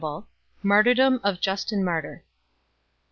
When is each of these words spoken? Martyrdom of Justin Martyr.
Martyrdom 0.63 1.19
of 1.23 1.39
Justin 1.39 1.83
Martyr. 1.83 2.23